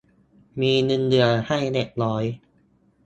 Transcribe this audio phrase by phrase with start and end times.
[0.61, 2.23] มีเงินเดือนให้เล็กน้อย